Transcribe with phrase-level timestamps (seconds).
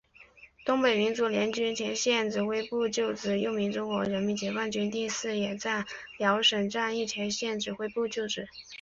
[0.65, 8.47] 东北民主联军前线指挥部旧址又名中国人民解放军第四野战军辽沈战役前线指挥部旧址。